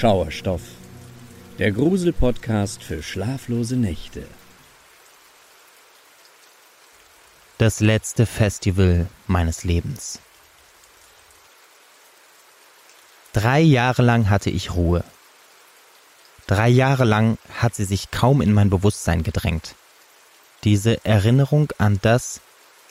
Schauerstoff, 0.00 0.62
der 1.58 1.72
Grusel-Podcast 1.72 2.84
für 2.84 3.02
schlaflose 3.02 3.74
Nächte. 3.74 4.22
Das 7.58 7.80
letzte 7.80 8.24
Festival 8.24 9.08
meines 9.26 9.64
Lebens. 9.64 10.20
Drei 13.32 13.58
Jahre 13.58 14.02
lang 14.02 14.30
hatte 14.30 14.50
ich 14.50 14.72
Ruhe. 14.76 15.02
Drei 16.46 16.68
Jahre 16.68 17.04
lang 17.04 17.36
hat 17.52 17.74
sie 17.74 17.84
sich 17.84 18.12
kaum 18.12 18.40
in 18.40 18.52
mein 18.52 18.70
Bewusstsein 18.70 19.24
gedrängt. 19.24 19.74
Diese 20.62 21.04
Erinnerung 21.04 21.72
an 21.78 21.98
das, 22.02 22.40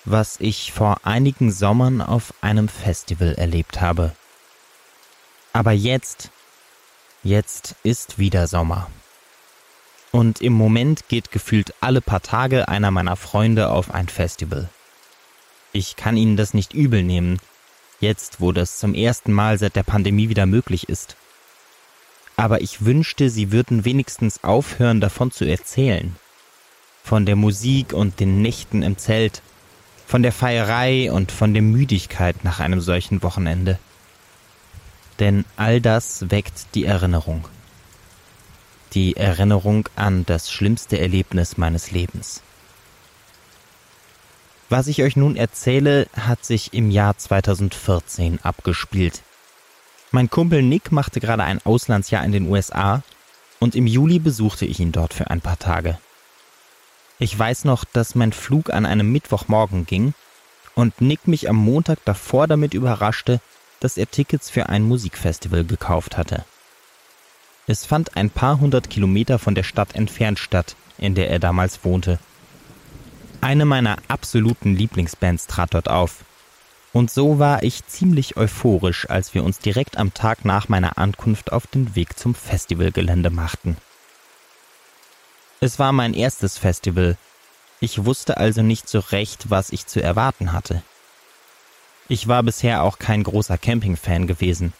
was 0.03 0.41
ich 0.41 0.73
vor 0.73 0.97
einigen 1.05 1.53
Sommern 1.53 2.01
auf 2.01 2.33
einem 2.41 2.67
Festival 2.67 3.33
erlebt 3.35 3.79
habe. 3.79 4.13
Aber 5.53 5.71
jetzt, 5.71 6.31
jetzt 7.23 7.75
ist 7.83 8.19
wieder 8.19 8.47
Sommer. 8.47 8.89
Und 10.11 10.41
im 10.41 10.53
Moment 10.53 11.09
geht 11.09 11.31
gefühlt 11.31 11.73
alle 11.81 12.01
paar 12.01 12.21
Tage 12.21 12.67
einer 12.67 12.91
meiner 12.91 13.15
Freunde 13.15 13.69
auf 13.69 13.93
ein 13.93 14.07
Festival. 14.07 14.69
Ich 15.73 15.95
kann 15.95 16.17
ihnen 16.17 16.37
das 16.37 16.53
nicht 16.53 16.73
übel 16.73 17.03
nehmen, 17.03 17.39
jetzt 17.99 18.39
wo 18.39 18.51
das 18.51 18.79
zum 18.79 18.93
ersten 18.93 19.31
Mal 19.33 19.57
seit 19.57 19.75
der 19.75 19.83
Pandemie 19.83 20.29
wieder 20.29 20.45
möglich 20.45 20.89
ist. 20.89 21.17
Aber 22.35 22.61
ich 22.61 22.85
wünschte, 22.85 23.29
sie 23.29 23.51
würden 23.51 23.83
wenigstens 23.83 24.43
aufhören 24.43 25.01
davon 25.01 25.31
zu 25.31 25.45
erzählen. 25.45 26.15
Von 27.03 27.25
der 27.25 27.35
Musik 27.35 27.93
und 27.93 28.19
den 28.19 28.41
Nächten 28.41 28.83
im 28.83 28.97
Zelt, 28.97 29.41
von 30.05 30.23
der 30.23 30.31
Feierei 30.31 31.11
und 31.11 31.31
von 31.31 31.53
der 31.53 31.63
Müdigkeit 31.63 32.43
nach 32.43 32.59
einem 32.59 32.79
solchen 32.79 33.23
Wochenende. 33.23 33.79
Denn 35.19 35.45
all 35.55 35.81
das 35.81 36.29
weckt 36.29 36.75
die 36.75 36.85
Erinnerung. 36.85 37.47
Die 38.93 39.17
Erinnerung 39.17 39.89
an 39.95 40.25
das 40.25 40.51
schlimmste 40.51 40.99
Erlebnis 40.99 41.57
meines 41.57 41.91
Lebens. 41.91 42.41
Was 44.69 44.87
ich 44.87 45.01
euch 45.01 45.15
nun 45.15 45.35
erzähle, 45.35 46.07
hat 46.13 46.43
sich 46.43 46.73
im 46.73 46.91
Jahr 46.91 47.17
2014 47.17 48.39
abgespielt. 48.43 49.23
Mein 50.11 50.29
Kumpel 50.29 50.61
Nick 50.61 50.91
machte 50.91 51.19
gerade 51.19 51.43
ein 51.43 51.65
Auslandsjahr 51.65 52.23
in 52.23 52.31
den 52.31 52.49
USA 52.49 53.01
und 53.59 53.75
im 53.75 53.87
Juli 53.87 54.19
besuchte 54.19 54.65
ich 54.65 54.79
ihn 54.79 54.91
dort 54.91 55.13
für 55.13 55.29
ein 55.29 55.41
paar 55.41 55.57
Tage. 55.57 55.97
Ich 57.19 57.37
weiß 57.37 57.65
noch, 57.65 57.83
dass 57.83 58.15
mein 58.15 58.31
Flug 58.31 58.69
an 58.69 58.85
einem 58.85 59.11
Mittwochmorgen 59.11 59.85
ging 59.85 60.13
und 60.75 61.01
Nick 61.01 61.27
mich 61.27 61.49
am 61.49 61.55
Montag 61.55 61.99
davor 62.05 62.47
damit 62.47 62.73
überraschte, 62.73 63.41
dass 63.79 63.97
er 63.97 64.09
Tickets 64.09 64.49
für 64.49 64.69
ein 64.69 64.83
Musikfestival 64.83 65.63
gekauft 65.63 66.17
hatte. 66.17 66.45
Es 67.67 67.85
fand 67.85 68.15
ein 68.15 68.29
paar 68.29 68.59
hundert 68.59 68.89
Kilometer 68.89 69.39
von 69.39 69.53
der 69.53 69.63
Stadt 69.63 69.93
entfernt 69.95 70.39
statt, 70.39 70.75
in 70.97 71.15
der 71.15 71.29
er 71.29 71.39
damals 71.39 71.83
wohnte. 71.83 72.19
Eine 73.41 73.65
meiner 73.65 73.97
absoluten 74.07 74.75
Lieblingsbands 74.75 75.47
trat 75.47 75.73
dort 75.73 75.89
auf. 75.89 76.23
Und 76.93 77.11
so 77.11 77.37
war 77.37 77.63
ich 77.63 77.85
ziemlich 77.85 78.37
euphorisch, 78.37 79.09
als 79.09 79.33
wir 79.33 79.43
uns 79.43 79.59
direkt 79.59 79.97
am 79.97 80.13
Tag 80.13 80.45
nach 80.45 80.69
meiner 80.69 80.97
Ankunft 80.97 81.51
auf 81.51 81.67
den 81.67 81.95
Weg 81.95 82.17
zum 82.17 82.33
Festivalgelände 82.33 83.29
machten. 83.29 83.77
Es 85.59 85.77
war 85.77 85.91
mein 85.91 86.13
erstes 86.13 86.57
Festival. 86.57 87.17
Ich 87.79 88.05
wusste 88.05 88.37
also 88.37 88.61
nicht 88.61 88.87
so 88.87 88.99
recht, 88.99 89.49
was 89.49 89.71
ich 89.71 89.85
zu 89.85 90.01
erwarten 90.01 90.53
hatte. 90.53 90.81
Ich 92.09 92.27
war 92.27 92.43
bisher 92.43 92.83
auch 92.83 92.99
kein 92.99 93.23
großer 93.23 93.57
Campingfan 93.57 94.27
gewesen. 94.27 94.73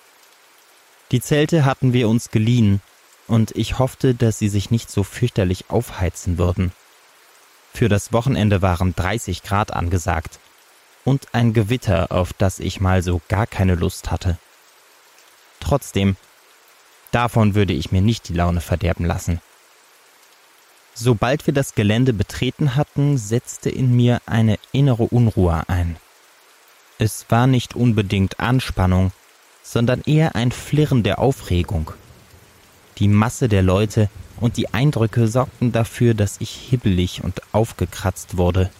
Die 1.12 1.22
Zelte 1.22 1.66
hatten 1.66 1.94
wir 1.94 2.10
uns 2.10 2.32
geliehen, 2.32 2.82
und 3.28 3.52
ich 3.56 3.80
hoffte, 3.80 4.16
dass 4.16 4.40
sie 4.40 4.50
sich 4.50 4.72
nicht 4.72 4.90
so 4.90 5.04
fürchterlich 5.04 5.70
aufheizen 5.70 6.38
würden. 6.38 6.72
Für 7.74 7.90
das 7.90 8.14
Wochenende 8.14 8.62
waren 8.62 8.96
30 8.96 9.44
Grad 9.44 9.72
angesagt 9.72 10.40
und 11.04 11.34
ein 11.34 11.54
Gewitter, 11.54 12.12
auf 12.12 12.34
das 12.34 12.60
ich 12.60 12.80
mal 12.80 13.04
so 13.04 13.22
gar 13.28 13.46
keine 13.46 13.76
Lust 13.76 14.10
hatte. 14.10 14.38
Trotzdem, 15.60 16.16
davon 17.12 17.56
würde 17.56 17.74
ich 17.74 17.92
mir 17.92 18.02
nicht 18.02 18.30
die 18.30 18.34
Laune 18.34 18.62
verderben 18.62 19.06
lassen. 19.06 19.42
Sobald 20.94 21.46
wir 21.46 21.54
das 21.54 21.76
Gelände 21.76 22.14
betreten 22.14 22.76
hatten, 22.76 23.18
setzte 23.18 23.70
in 23.70 23.96
mir 23.96 24.22
eine 24.26 24.58
innere 24.72 25.04
Unruhe 25.04 25.64
ein. 25.68 25.98
Es 27.00 27.26
war 27.30 27.46
nicht 27.46 27.76
unbedingt 27.76 28.40
Anspannung, 28.40 29.12
sondern 29.62 30.02
eher 30.02 30.36
ein 30.36 30.52
Flirren 30.52 31.04
der 31.04 31.20
Aufregung. 31.20 31.92
Die 32.98 33.08
Masse 33.08 33.48
der 33.48 33.62
Leute 33.62 34.10
und 34.40 34.58
die 34.58 34.74
Eindrücke 34.74 35.28
sorgten 35.28 35.72
dafür, 35.72 36.16
dass 36.16 36.38
ich 36.40 36.50
hibbelig 36.50 37.24
und 37.24 37.42
aufgekratzt 37.52 38.38
wurde. 38.38 38.72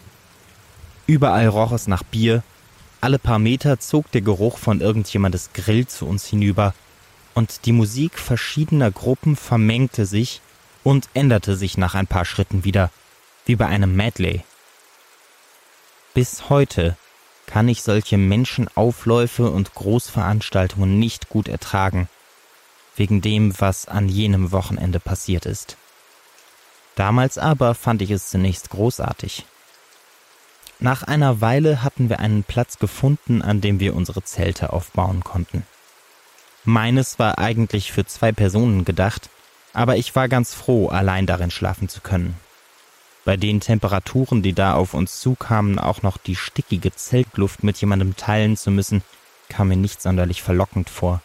Überall 1.06 1.48
roch 1.48 1.72
es 1.72 1.88
nach 1.88 2.04
Bier, 2.04 2.44
alle 3.02 3.20
paar 3.20 3.38
Meter 3.38 3.80
zog 3.80 4.12
der 4.12 4.22
Geruch 4.22 4.58
von 4.58 4.82
irgendjemandes 4.82 5.52
Grill 5.54 5.88
zu 5.88 6.08
uns 6.08 6.26
hinüber, 6.26 6.74
und 7.36 7.66
die 7.66 7.72
Musik 7.72 8.18
verschiedener 8.18 8.90
Gruppen 8.90 9.36
vermengte 9.36 10.08
sich 10.08 10.42
und 10.84 11.08
änderte 11.14 11.56
sich 11.56 11.78
nach 11.78 11.94
ein 11.94 12.08
paar 12.08 12.26
Schritten 12.26 12.64
wieder, 12.64 12.90
wie 13.46 13.56
bei 13.56 13.68
einem 13.68 13.96
Medley. 13.96 14.44
Bis 16.16 16.50
heute 16.50 16.98
kann 17.48 17.68
ich 17.68 17.82
solche 17.82 18.18
Menschenaufläufe 18.18 19.50
und 19.50 19.74
Großveranstaltungen 19.74 21.00
nicht 21.00 21.30
gut 21.30 21.48
ertragen, 21.48 22.08
wegen 22.96 23.22
dem, 23.22 23.60
was 23.60 23.88
an 23.88 24.10
jenem 24.10 24.52
Wochenende 24.52 25.00
passiert 25.00 25.48
ist. 25.48 25.78
Damals 26.96 27.38
aber 27.38 27.74
fand 27.74 28.02
ich 28.02 28.12
es 28.12 28.30
zunächst 28.30 28.70
großartig. 28.70 29.46
Nach 30.80 31.04
einer 31.04 31.42
Weile 31.42 31.84
hatten 31.84 32.10
wir 32.10 32.20
einen 32.20 32.44
Platz 32.44 32.78
gefunden, 32.78 33.42
an 33.42 33.62
dem 33.62 33.80
wir 33.80 33.96
unsere 33.96 34.24
Zelte 34.24 34.74
aufbauen 34.74 35.24
konnten. 35.24 35.64
Meines 36.66 37.18
war 37.18 37.40
eigentlich 37.40 37.92
für 37.92 38.06
zwei 38.06 38.32
Personen 38.32 38.84
gedacht, 38.84 39.30
aber 39.74 39.96
ich 39.98 40.16
war 40.16 40.28
ganz 40.28 40.54
froh, 40.54 40.90
allein 40.90 41.26
darin 41.26 41.50
schlafen 41.50 41.88
zu 41.88 42.02
können. 42.02 42.36
Bei 43.28 43.36
den 43.36 43.60
Temperaturen, 43.60 44.42
die 44.42 44.54
da 44.54 44.76
auf 44.76 44.94
uns 44.94 45.20
zukamen, 45.20 45.80
auch 45.80 46.02
noch 46.02 46.18
die 46.18 46.38
stickige 46.38 46.96
Zeltluft 46.96 47.62
mit 47.62 47.76
jemandem 47.82 48.16
teilen 48.16 48.56
zu 48.56 48.72
müssen, 48.72 49.04
kam 49.50 49.68
mir 49.68 49.76
nicht 49.76 50.02
sonderlich 50.02 50.42
verlockend 50.42 50.90
vor. 50.90 51.22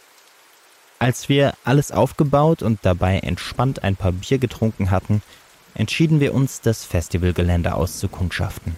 Als 0.99 1.29
wir 1.29 1.55
alles 1.63 1.93
aufgebaut 1.93 2.61
und 2.61 2.81
dabei 2.83 3.21
entspannt 3.21 3.85
ein 3.85 3.95
paar 3.95 4.11
Bier 4.11 4.39
getrunken 4.39 4.91
hatten, 4.91 5.23
entschieden 5.75 6.19
wir 6.19 6.35
uns, 6.35 6.61
das 6.61 6.85
Festivalgelände 6.85 7.73
auszukundschaften. 7.73 8.75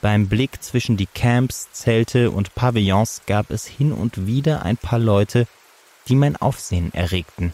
Beim 0.00 0.26
Blick 0.26 0.64
zwischen 0.64 0.96
die 0.96 1.06
Camps, 1.06 1.70
Zelte 1.70 2.32
und 2.32 2.56
Pavillons 2.56 3.22
gab 3.28 3.52
es 3.52 3.64
hin 3.64 3.92
und 3.92 4.26
wieder 4.26 4.64
ein 4.64 4.76
paar 4.76 4.98
Leute, 4.98 5.46
die 6.08 6.16
mein 6.16 6.34
Aufsehen 6.34 6.92
erregten. 6.92 7.52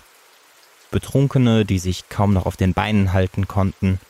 Betrunkene, 0.96 1.66
die 1.66 1.78
sich 1.78 2.08
kaum 2.08 2.32
noch 2.32 2.46
auf 2.46 2.56
den 2.56 2.72
Beinen 2.72 3.12
halten 3.12 3.46
konnten, 3.46 4.00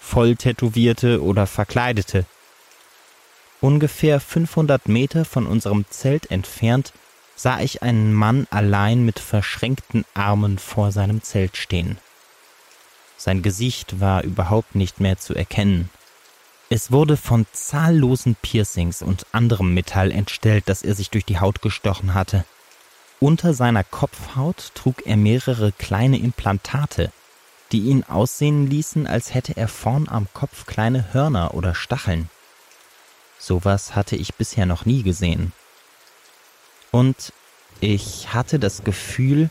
Volltätowierte 0.00 1.22
oder 1.22 1.46
Verkleidete. 1.46 2.24
Ungefähr 3.60 4.20
500 4.20 4.88
Meter 4.88 5.26
von 5.26 5.46
unserem 5.46 5.84
Zelt 5.90 6.30
entfernt 6.30 6.94
sah 7.36 7.60
ich 7.60 7.82
einen 7.82 8.14
Mann 8.14 8.46
allein 8.48 9.04
mit 9.04 9.18
verschränkten 9.18 10.06
Armen 10.14 10.58
vor 10.58 10.92
seinem 10.92 11.22
Zelt 11.22 11.58
stehen. 11.58 11.98
Sein 13.18 13.42
Gesicht 13.42 14.00
war 14.00 14.24
überhaupt 14.24 14.74
nicht 14.74 14.98
mehr 14.98 15.18
zu 15.18 15.34
erkennen. 15.34 15.90
Es 16.70 16.90
wurde 16.90 17.18
von 17.18 17.44
zahllosen 17.52 18.34
Piercings 18.40 19.02
und 19.02 19.26
anderem 19.32 19.74
Metall 19.74 20.10
entstellt, 20.10 20.70
das 20.70 20.82
er 20.82 20.94
sich 20.94 21.10
durch 21.10 21.26
die 21.26 21.38
Haut 21.38 21.60
gestochen 21.60 22.14
hatte. 22.14 22.46
Unter 23.20 23.52
seiner 23.52 23.84
Kopfhaut 23.84 24.72
trug 24.74 25.06
er 25.06 25.18
mehrere 25.18 25.72
kleine 25.72 26.18
Implantate, 26.18 27.12
die 27.70 27.80
ihn 27.80 28.02
aussehen 28.02 28.66
ließen, 28.66 29.06
als 29.06 29.34
hätte 29.34 29.58
er 29.58 29.68
vorn 29.68 30.08
am 30.08 30.26
Kopf 30.32 30.64
kleine 30.64 31.12
Hörner 31.12 31.52
oder 31.52 31.74
Stacheln. 31.74 32.30
Sowas 33.38 33.94
hatte 33.94 34.16
ich 34.16 34.34
bisher 34.34 34.64
noch 34.64 34.86
nie 34.86 35.02
gesehen. 35.02 35.52
Und 36.90 37.34
ich 37.80 38.32
hatte 38.32 38.58
das 38.58 38.84
Gefühl, 38.84 39.50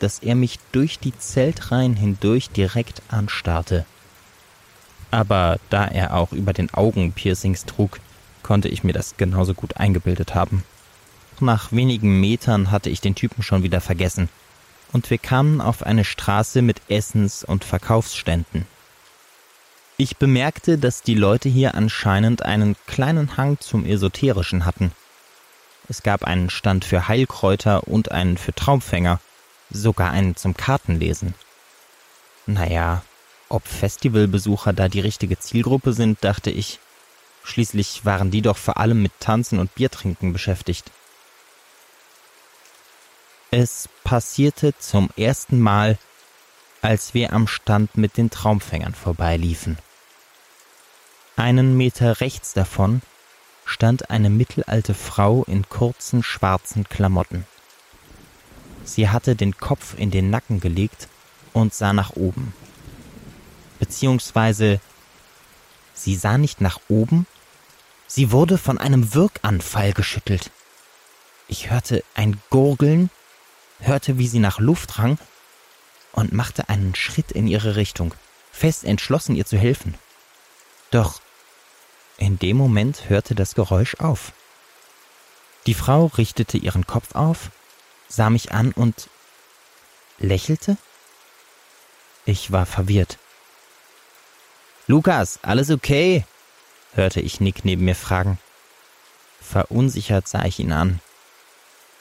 dass 0.00 0.18
er 0.18 0.34
mich 0.34 0.58
durch 0.72 0.98
die 0.98 1.16
Zeltreihen 1.16 1.94
hindurch 1.94 2.50
direkt 2.50 3.00
anstarrte. 3.08 3.86
Aber 5.12 5.60
da 5.70 5.86
er 5.86 6.14
auch 6.16 6.32
über 6.32 6.52
den 6.52 6.74
Augen 6.74 7.12
Piercings 7.12 7.64
trug, 7.64 8.00
konnte 8.42 8.68
ich 8.68 8.82
mir 8.82 8.92
das 8.92 9.16
genauso 9.16 9.54
gut 9.54 9.76
eingebildet 9.76 10.34
haben. 10.34 10.64
Nach 11.40 11.72
wenigen 11.72 12.20
Metern 12.20 12.70
hatte 12.70 12.90
ich 12.90 13.00
den 13.00 13.14
Typen 13.14 13.42
schon 13.42 13.62
wieder 13.62 13.80
vergessen, 13.80 14.28
und 14.92 15.10
wir 15.10 15.18
kamen 15.18 15.60
auf 15.60 15.82
eine 15.82 16.04
Straße 16.04 16.62
mit 16.62 16.80
Essens- 16.88 17.42
und 17.44 17.64
Verkaufsständen. 17.64 18.66
Ich 19.96 20.16
bemerkte, 20.16 20.78
dass 20.78 21.02
die 21.02 21.14
Leute 21.14 21.48
hier 21.48 21.74
anscheinend 21.74 22.42
einen 22.42 22.76
kleinen 22.86 23.36
Hang 23.36 23.58
zum 23.60 23.84
Esoterischen 23.84 24.64
hatten. 24.64 24.92
Es 25.88 26.02
gab 26.02 26.24
einen 26.24 26.50
Stand 26.50 26.84
für 26.84 27.08
Heilkräuter 27.08 27.86
und 27.86 28.10
einen 28.10 28.38
für 28.38 28.54
Traumfänger, 28.54 29.20
sogar 29.70 30.10
einen 30.10 30.36
zum 30.36 30.56
Kartenlesen. 30.56 31.34
Naja, 32.46 33.02
ob 33.48 33.66
Festivalbesucher 33.66 34.72
da 34.72 34.88
die 34.88 35.00
richtige 35.00 35.38
Zielgruppe 35.38 35.92
sind, 35.92 36.22
dachte 36.24 36.50
ich. 36.50 36.78
Schließlich 37.44 38.04
waren 38.04 38.30
die 38.30 38.42
doch 38.42 38.56
vor 38.56 38.78
allem 38.78 39.02
mit 39.02 39.12
Tanzen 39.20 39.58
und 39.58 39.74
Biertrinken 39.74 40.32
beschäftigt. 40.32 40.90
Es 43.56 43.88
passierte 44.02 44.76
zum 44.80 45.10
ersten 45.16 45.60
Mal, 45.60 45.96
als 46.82 47.14
wir 47.14 47.32
am 47.32 47.46
Stand 47.46 47.96
mit 47.96 48.16
den 48.16 48.28
Traumfängern 48.28 48.94
vorbeiliefen. 48.94 49.78
Einen 51.36 51.76
Meter 51.76 52.20
rechts 52.20 52.52
davon 52.52 53.00
stand 53.64 54.10
eine 54.10 54.28
mittelalte 54.28 54.92
Frau 54.92 55.44
in 55.44 55.68
kurzen 55.68 56.24
schwarzen 56.24 56.88
Klamotten. 56.88 57.46
Sie 58.82 59.08
hatte 59.08 59.36
den 59.36 59.56
Kopf 59.56 59.94
in 59.96 60.10
den 60.10 60.30
Nacken 60.30 60.58
gelegt 60.58 61.06
und 61.52 61.72
sah 61.72 61.92
nach 61.92 62.16
oben. 62.16 62.54
Beziehungsweise 63.78 64.80
sie 65.92 66.16
sah 66.16 66.38
nicht 66.38 66.60
nach 66.60 66.80
oben, 66.88 67.24
sie 68.08 68.32
wurde 68.32 68.58
von 68.58 68.78
einem 68.78 69.14
Wirkanfall 69.14 69.92
geschüttelt. 69.92 70.50
Ich 71.46 71.70
hörte 71.70 72.02
ein 72.16 72.42
Gurgeln, 72.50 73.10
hörte, 73.86 74.18
wie 74.18 74.28
sie 74.28 74.38
nach 74.38 74.58
Luft 74.58 74.98
rang 74.98 75.18
und 76.12 76.32
machte 76.32 76.68
einen 76.68 76.94
Schritt 76.94 77.32
in 77.32 77.46
ihre 77.46 77.76
Richtung, 77.76 78.14
fest 78.52 78.84
entschlossen, 78.84 79.36
ihr 79.36 79.46
zu 79.46 79.56
helfen. 79.56 79.94
Doch 80.90 81.20
in 82.16 82.38
dem 82.38 82.56
Moment 82.56 83.08
hörte 83.08 83.34
das 83.34 83.54
Geräusch 83.54 83.96
auf. 83.96 84.32
Die 85.66 85.74
Frau 85.74 86.06
richtete 86.06 86.58
ihren 86.58 86.86
Kopf 86.86 87.14
auf, 87.14 87.50
sah 88.08 88.30
mich 88.30 88.52
an 88.52 88.72
und 88.72 89.08
lächelte? 90.18 90.76
Ich 92.26 92.52
war 92.52 92.66
verwirrt. 92.66 93.18
Lukas, 94.86 95.38
alles 95.42 95.70
okay? 95.70 96.24
hörte 96.94 97.20
ich 97.20 97.40
Nick 97.40 97.64
neben 97.64 97.84
mir 97.84 97.96
fragen. 97.96 98.38
Verunsichert 99.40 100.28
sah 100.28 100.44
ich 100.44 100.58
ihn 100.58 100.72
an. 100.72 101.00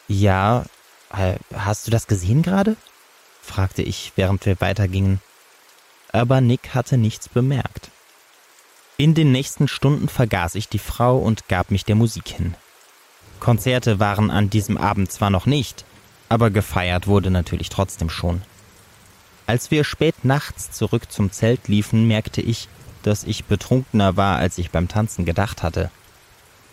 Ja, 0.07 0.65
hast 1.13 1.87
du 1.87 1.91
das 1.91 2.07
gesehen 2.07 2.41
gerade? 2.41 2.75
fragte 3.41 3.81
ich, 3.81 4.13
während 4.15 4.45
wir 4.45 4.59
weitergingen. 4.61 5.21
Aber 6.11 6.41
Nick 6.41 6.73
hatte 6.73 6.97
nichts 6.97 7.29
bemerkt. 7.29 7.91
In 8.97 9.15
den 9.15 9.31
nächsten 9.31 9.67
Stunden 9.67 10.07
vergaß 10.07 10.55
ich 10.55 10.69
die 10.69 10.79
Frau 10.79 11.17
und 11.17 11.47
gab 11.47 11.71
mich 11.71 11.83
der 11.83 11.95
Musik 11.95 12.27
hin. 12.27 12.55
Konzerte 13.39 13.99
waren 13.99 14.31
an 14.31 14.49
diesem 14.49 14.77
Abend 14.77 15.11
zwar 15.11 15.29
noch 15.29 15.45
nicht, 15.45 15.83
aber 16.29 16.49
gefeiert 16.49 17.07
wurde 17.07 17.31
natürlich 17.31 17.69
trotzdem 17.69 18.09
schon. 18.09 18.41
Als 19.45 19.71
wir 19.71 19.83
spät 19.83 20.23
nachts 20.23 20.71
zurück 20.71 21.11
zum 21.11 21.31
Zelt 21.31 21.67
liefen, 21.67 22.07
merkte 22.07 22.41
ich, 22.41 22.69
dass 23.01 23.25
ich 23.25 23.45
betrunkener 23.45 24.15
war, 24.15 24.37
als 24.37 24.57
ich 24.57 24.71
beim 24.71 24.87
Tanzen 24.87 25.25
gedacht 25.25 25.63
hatte. 25.63 25.91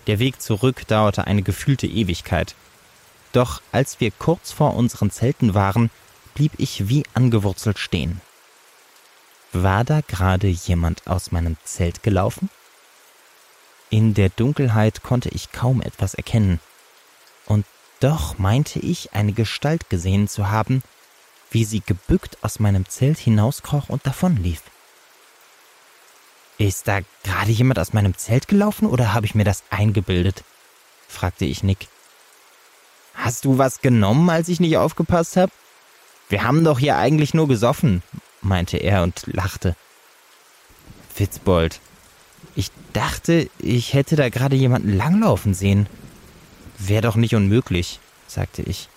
Der 0.07 0.19
Weg 0.19 0.41
zurück 0.41 0.87
dauerte 0.87 1.27
eine 1.27 1.43
gefühlte 1.43 1.87
Ewigkeit. 1.87 2.55
Doch 3.33 3.63
als 3.73 4.01
wir 4.01 4.11
kurz 4.11 4.53
vor 4.53 4.75
unseren 4.75 5.11
Zelten 5.11 5.55
waren, 5.55 5.91
blieb 6.35 6.53
ich 6.59 6.89
wie 6.89 7.05
angewurzelt 7.15 7.79
stehen. 7.79 8.21
War 9.53 9.85
da 9.85 10.01
gerade 10.01 10.47
jemand 10.47 11.07
aus 11.07 11.33
meinem 11.33 11.57
Zelt 11.65 12.03
gelaufen? 12.03 12.51
In 13.89 14.15
der 14.15 14.29
Dunkelheit 14.29 15.03
konnte 15.03 15.29
ich 15.31 15.51
kaum 15.51 15.83
etwas 15.83 16.15
erkennen. 16.15 16.61
Und 17.47 17.67
doch 17.99 18.39
meinte 18.39 18.79
ich, 18.79 19.13
eine 19.13 19.33
Gestalt 19.33 19.91
gesehen 19.91 20.29
zu 20.29 20.49
haben, 20.49 20.83
wie 21.51 21.65
sie 21.65 21.81
gebückt 21.81 22.39
aus 22.43 22.61
meinem 22.61 22.89
Zelt 22.89 23.19
hinauskroch 23.19 23.89
und 23.89 24.07
davonlief. 24.07 24.63
Ist 26.59 26.87
da 26.87 27.01
gerade 27.25 27.51
jemand 27.51 27.79
aus 27.79 27.93
meinem 27.93 28.17
Zelt 28.17 28.47
gelaufen 28.47 28.87
oder 28.87 29.13
habe 29.13 29.27
ich 29.27 29.35
mir 29.35 29.45
das 29.45 29.65
eingebildet? 29.71 30.45
fragte 31.09 31.45
ich 31.45 31.65
Nick. 31.65 31.89
Hast 33.23 33.45
du 33.45 33.59
was 33.59 33.83
genommen, 33.83 34.31
als 34.31 34.49
ich 34.49 34.61
nicht 34.61 34.79
aufgepasst 34.79 35.37
habe? 35.37 35.53
Wir 36.31 36.43
haben 36.43 36.65
doch 36.65 36.79
hier 36.79 36.97
eigentlich 36.97 37.35
nur 37.35 37.49
gesoffen, 37.49 38.03
meinte 38.41 38.79
er 38.79 39.03
und 39.03 39.25
lachte. 39.27 39.77
Fitzbold, 41.15 41.81
ich 42.57 42.71
dachte, 42.95 43.51
ich 43.59 43.93
hätte 43.93 44.17
da 44.17 44.31
gerade 44.31 44.57
jemanden 44.57 44.97
langlaufen 44.97 45.53
sehen. 45.53 45.87
Wär 46.79 47.03
doch 47.03 47.17
nicht 47.17 47.35
unmöglich, 47.35 48.01
sagte 48.27 48.63
ich. 48.63 48.89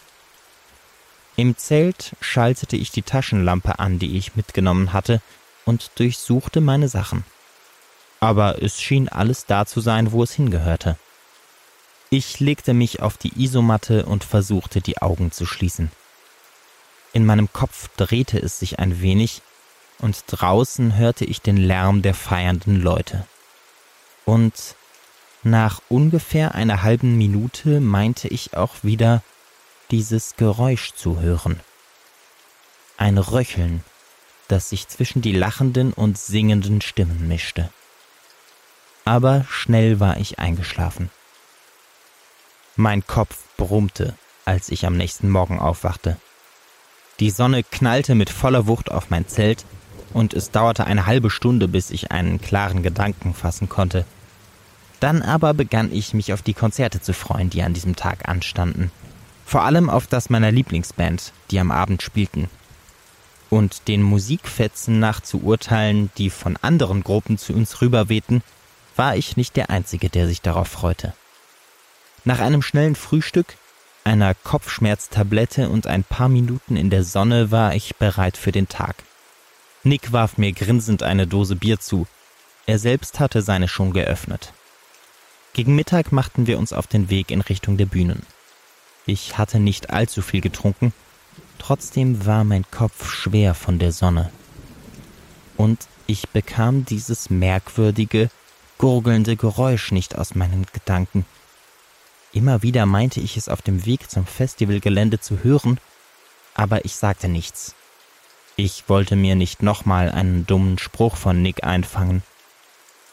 Im 1.36 1.58
Zelt 1.58 2.16
schaltete 2.22 2.78
ich 2.78 2.92
die 2.92 3.02
Taschenlampe 3.02 3.80
an, 3.80 4.00
die 4.00 4.18
ich 4.18 4.38
mitgenommen 4.38 4.94
hatte, 4.94 5.22
und 5.66 5.92
durchsuchte 5.96 6.62
meine 6.62 6.88
Sachen. 6.88 7.26
Aber 8.22 8.64
es 8.64 8.82
schien 8.82 9.10
alles 9.10 9.48
da 9.48 9.66
zu 9.66 9.82
sein, 9.82 10.14
wo 10.14 10.24
es 10.24 10.32
hingehörte. 10.32 10.98
Ich 12.16 12.40
legte 12.40 12.76
mich 12.76 13.02
auf 13.02 13.18
die 13.18 13.44
Isomatte 13.44 14.06
und 14.06 14.24
versuchte 14.24 14.82
die 14.82 15.02
Augen 15.02 15.32
zu 15.32 15.48
schließen. 15.48 15.92
In 17.12 17.26
meinem 17.26 17.52
Kopf 17.52 17.90
drehte 17.98 18.38
es 18.40 18.60
sich 18.60 18.78
ein 18.78 19.02
wenig, 19.02 19.42
und 19.98 20.24
draußen 20.28 20.96
hörte 20.96 21.26
ich 21.26 21.42
den 21.42 21.58
Lärm 21.58 22.04
der 22.04 22.14
feiernden 22.14 22.80
Leute. 22.80 23.26
Und 24.26 24.76
nach 25.42 25.82
ungefähr 25.90 26.54
einer 26.54 26.84
halben 26.84 27.18
Minute 27.18 27.80
meinte 27.80 28.28
ich 28.28 28.56
auch 28.56 28.76
wieder, 28.84 29.24
dieses 29.90 30.36
Geräusch 30.36 30.94
zu 30.94 31.20
hören. 31.20 31.62
Ein 32.96 33.18
Röcheln, 33.18 33.84
das 34.50 34.70
sich 34.70 34.88
zwischen 34.88 35.24
die 35.24 35.34
lachenden 35.34 35.94
und 35.94 36.20
singenden 36.20 36.82
Stimmen 36.82 37.28
mischte. 37.28 37.72
Aber 39.04 39.48
schnell 39.50 40.00
war 40.00 40.18
ich 40.18 40.38
eingeschlafen. 40.38 41.10
Mein 42.76 43.06
Kopf 43.06 43.38
brummte, 43.56 44.16
als 44.46 44.70
ich 44.70 44.88
am 44.88 44.98
nächsten 44.98 45.30
Morgen 45.30 45.60
aufwachte. 45.60 46.18
Die 47.20 47.30
Sonne 47.30 47.62
knallte 47.62 48.16
mit 48.16 48.32
voller 48.32 48.66
Wucht 48.66 48.92
auf 48.92 49.12
mein 49.12 49.28
Zelt, 49.28 49.64
und 50.12 50.34
es 50.34 50.50
dauerte 50.50 50.86
eine 50.86 51.06
halbe 51.06 51.30
Stunde, 51.30 51.68
bis 51.68 51.92
ich 51.92 52.12
einen 52.12 52.42
klaren 52.42 52.82
Gedanken 52.82 53.36
fassen 53.36 53.70
konnte. 53.70 54.06
Dann 55.00 55.22
aber 55.22 55.54
begann 55.54 55.92
ich 55.92 56.16
mich 56.16 56.34
auf 56.34 56.42
die 56.42 56.56
Konzerte 56.56 57.00
zu 57.00 57.14
freuen, 57.14 57.52
die 57.52 57.62
an 57.62 57.74
diesem 57.74 57.96
Tag 57.96 58.28
anstanden. 58.28 58.92
Vor 59.46 59.64
allem 59.64 59.90
auf 59.90 60.08
das 60.08 60.32
meiner 60.32 60.52
Lieblingsband, 60.52 61.32
die 61.52 61.60
am 61.60 61.70
Abend 61.70 62.02
spielten. 62.02 62.50
Und 63.52 63.88
den 63.88 64.02
Musikfetzen 64.02 65.00
nach 65.00 65.22
zu 65.22 65.44
urteilen, 65.44 66.10
die 66.18 66.32
von 66.32 66.58
anderen 66.62 67.04
Gruppen 67.04 67.38
zu 67.38 67.54
uns 67.54 67.82
rüberwehten, 67.82 68.42
war 68.96 69.16
ich 69.16 69.38
nicht 69.38 69.56
der 69.58 69.70
Einzige, 69.70 70.10
der 70.10 70.28
sich 70.28 70.42
darauf 70.42 70.70
freute. 70.70 71.14
Nach 72.26 72.40
einem 72.40 72.62
schnellen 72.62 72.96
Frühstück 72.96 73.58
einer 74.06 74.34
Kopfschmerztablette 74.34 75.70
und 75.70 75.88
ein 75.88 76.04
paar 76.04 76.30
Minuten 76.30 76.76
in 76.76 76.90
der 76.90 77.04
Sonne 77.04 77.52
war 77.52 77.74
ich 77.76 77.96
bereit 77.96 78.38
für 78.38 78.52
den 78.52 78.68
Tag. 78.68 79.04
Nick 79.84 80.12
warf 80.12 80.38
mir 80.38 80.52
grinsend 80.52 81.04
eine 81.04 81.28
Dose 81.28 81.56
Bier 81.56 81.80
zu. 81.80 82.08
Er 82.66 82.80
selbst 82.80 83.20
hatte 83.20 83.42
seine 83.42 83.68
schon 83.68 83.92
geöffnet. 83.92 84.54
Gegen 85.54 85.76
Mittag 85.76 86.12
machten 86.12 86.48
wir 86.48 86.58
uns 86.58 86.74
auf 86.74 86.88
den 86.88 87.10
Weg 87.10 87.30
in 87.32 87.42
Richtung 87.42 87.78
der 87.78 87.86
Bühnen. 87.86 88.24
Ich 89.06 89.38
hatte 89.38 89.60
nicht 89.60 89.90
allzu 89.90 90.22
viel 90.22 90.42
getrunken, 90.42 90.94
trotzdem 91.60 92.26
war 92.26 92.44
mein 92.46 92.66
Kopf 92.72 93.12
schwer 93.12 93.54
von 93.54 93.80
der 93.80 93.92
Sonne. 93.92 94.32
Und 95.58 95.88
ich 96.08 96.30
bekam 96.30 96.86
dieses 96.86 97.30
merkwürdige, 97.30 98.30
gurgelnde 98.78 99.36
Geräusch 99.36 99.92
nicht 99.92 100.18
aus 100.18 100.36
meinen 100.36 100.66
Gedanken. 100.72 101.26
Immer 102.34 102.64
wieder 102.64 102.88
meinte 102.88 103.20
ich 103.20 103.38
es 103.38 103.48
auf 103.48 103.62
dem 103.62 103.86
Weg 103.86 104.10
zum 104.10 104.26
Festivalgelände 104.26 105.20
zu 105.20 105.44
hören, 105.44 105.80
aber 106.56 106.84
ich 106.84 106.96
sagte 106.96 107.30
nichts. 107.30 107.76
Ich 108.56 108.90
wollte 108.90 109.16
mir 109.16 109.36
nicht 109.36 109.62
nochmal 109.62 110.12
einen 110.12 110.46
dummen 110.48 110.80
Spruch 110.80 111.16
von 111.16 111.42
Nick 111.42 111.64
einfangen. 111.64 112.24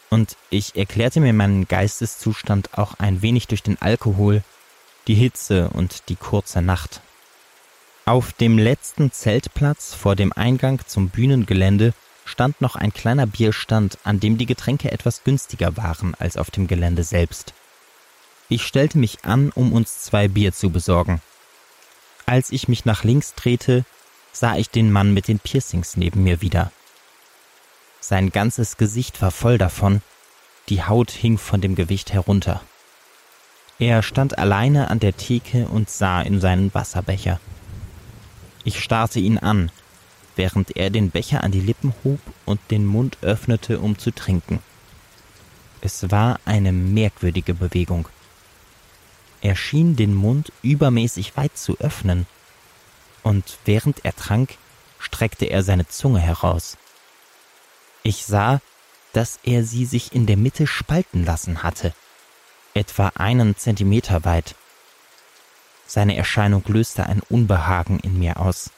Und 0.09 0.37
ich 0.49 0.75
erklärte 0.75 1.19
mir 1.19 1.33
meinen 1.33 1.67
Geisteszustand 1.67 2.77
auch 2.77 2.95
ein 2.95 3.21
wenig 3.21 3.47
durch 3.47 3.63
den 3.63 3.79
Alkohol, 3.81 4.43
die 5.07 5.15
Hitze 5.15 5.69
und 5.69 6.09
die 6.09 6.15
kurze 6.15 6.61
Nacht. 6.61 7.01
Auf 8.05 8.33
dem 8.33 8.57
letzten 8.57 9.11
Zeltplatz 9.11 9.93
vor 9.93 10.15
dem 10.15 10.33
Eingang 10.33 10.81
zum 10.87 11.09
Bühnengelände 11.09 11.93
stand 12.25 12.59
noch 12.59 12.75
ein 12.75 12.91
kleiner 12.91 13.27
Bierstand, 13.27 13.99
an 14.03 14.19
dem 14.19 14.37
die 14.39 14.47
Getränke 14.47 14.91
etwas 14.91 15.23
günstiger 15.23 15.77
waren 15.77 16.15
als 16.15 16.37
auf 16.37 16.49
dem 16.49 16.67
Gelände 16.67 17.03
selbst. 17.03 17.53
Ich 18.51 18.63
stellte 18.63 18.97
mich 18.97 19.23
an, 19.23 19.49
um 19.55 19.71
uns 19.71 20.01
zwei 20.01 20.27
Bier 20.27 20.51
zu 20.51 20.71
besorgen. 20.71 21.21
Als 22.25 22.51
ich 22.51 22.67
mich 22.67 22.83
nach 22.83 23.05
links 23.05 23.33
drehte, 23.33 23.85
sah 24.33 24.57
ich 24.57 24.69
den 24.69 24.91
Mann 24.91 25.13
mit 25.13 25.29
den 25.29 25.39
Piercings 25.39 25.95
neben 25.95 26.23
mir 26.23 26.41
wieder. 26.41 26.69
Sein 28.01 28.29
ganzes 28.29 28.75
Gesicht 28.75 29.21
war 29.21 29.31
voll 29.31 29.57
davon, 29.57 30.01
die 30.67 30.83
Haut 30.83 31.11
hing 31.11 31.37
von 31.37 31.61
dem 31.61 31.75
Gewicht 31.75 32.11
herunter. 32.11 32.61
Er 33.79 34.03
stand 34.03 34.37
alleine 34.37 34.89
an 34.89 34.99
der 34.99 35.15
Theke 35.15 35.69
und 35.69 35.89
sah 35.89 36.21
in 36.21 36.41
seinen 36.41 36.73
Wasserbecher. 36.73 37.39
Ich 38.65 38.83
starrte 38.83 39.21
ihn 39.21 39.37
an, 39.37 39.71
während 40.35 40.75
er 40.75 40.89
den 40.89 41.09
Becher 41.09 41.45
an 41.45 41.53
die 41.53 41.61
Lippen 41.61 41.93
hob 42.03 42.19
und 42.45 42.59
den 42.69 42.85
Mund 42.85 43.17
öffnete, 43.21 43.79
um 43.79 43.97
zu 43.97 44.11
trinken. 44.11 44.59
Es 45.79 46.11
war 46.11 46.37
eine 46.43 46.73
merkwürdige 46.73 47.53
Bewegung. 47.53 48.09
Er 49.41 49.55
schien 49.55 49.95
den 49.95 50.13
Mund 50.13 50.51
übermäßig 50.61 51.35
weit 51.35 51.57
zu 51.57 51.77
öffnen, 51.79 52.27
und 53.23 53.57
während 53.65 54.05
er 54.05 54.15
trank, 54.15 54.57
streckte 54.99 55.45
er 55.45 55.63
seine 55.63 55.87
Zunge 55.87 56.19
heraus. 56.19 56.77
Ich 58.03 58.25
sah, 58.25 58.61
dass 59.13 59.39
er 59.43 59.63
sie 59.63 59.85
sich 59.85 60.13
in 60.13 60.25
der 60.25 60.37
Mitte 60.37 60.67
spalten 60.67 61.25
lassen 61.25 61.63
hatte, 61.63 61.93
etwa 62.73 63.11
einen 63.15 63.55
Zentimeter 63.57 64.25
weit. 64.25 64.55
Seine 65.85 66.15
Erscheinung 66.15 66.63
löste 66.67 67.05
ein 67.05 67.21
Unbehagen 67.29 67.99
in 67.99 68.17
mir 68.17 68.39
aus. 68.39 68.69